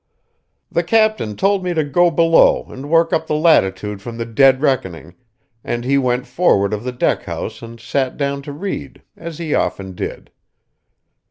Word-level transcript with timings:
The 0.71 0.81
captain 0.81 1.35
told 1.37 1.63
me 1.63 1.75
to 1.75 1.83
go 1.83 2.09
below 2.09 2.63
and 2.69 2.89
work 2.89 3.13
up 3.13 3.27
the 3.27 3.35
latitude 3.35 4.01
from 4.01 4.17
the 4.17 4.25
dead 4.25 4.59
reckoning, 4.59 5.13
and 5.63 5.83
he 5.85 5.99
went 5.99 6.25
forward 6.25 6.73
of 6.73 6.83
the 6.83 6.91
deck 6.91 7.21
house 7.25 7.61
and 7.61 7.79
sat 7.79 8.17
down 8.17 8.41
to 8.41 8.51
read, 8.51 9.03
as 9.15 9.37
he 9.37 9.53
often 9.53 9.93
did. 9.93 10.31